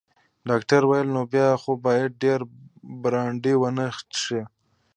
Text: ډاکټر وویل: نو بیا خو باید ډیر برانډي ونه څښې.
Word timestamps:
ډاکټر 0.49 0.81
وویل: 0.85 1.07
نو 1.15 1.21
بیا 1.33 1.47
خو 1.61 1.71
باید 1.85 2.11
ډیر 2.23 2.39
برانډي 3.01 3.53
ونه 3.57 3.85
څښې. 4.13 4.41